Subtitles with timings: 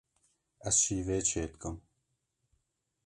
[0.67, 1.75] Ez şîvê çêdikim.